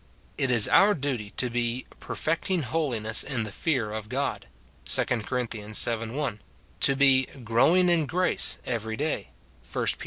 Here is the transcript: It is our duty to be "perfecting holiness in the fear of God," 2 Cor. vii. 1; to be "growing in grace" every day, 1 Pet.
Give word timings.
It 0.35 0.49
is 0.49 0.67
our 0.67 0.95
duty 0.95 1.29
to 1.37 1.51
be 1.51 1.85
"perfecting 1.99 2.63
holiness 2.63 3.21
in 3.23 3.43
the 3.43 3.51
fear 3.51 3.91
of 3.91 4.09
God," 4.09 4.47
2 4.87 5.05
Cor. 5.05 5.45
vii. 5.45 5.73
1; 6.15 6.39
to 6.79 6.95
be 6.95 7.27
"growing 7.43 7.87
in 7.87 8.07
grace" 8.07 8.57
every 8.65 8.97
day, 8.97 9.29
1 9.71 9.85
Pet. 9.85 9.95